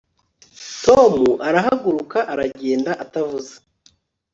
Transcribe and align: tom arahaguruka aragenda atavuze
tom 0.85 1.13
arahaguruka 1.47 2.19
aragenda 2.31 2.91
atavuze 3.03 3.51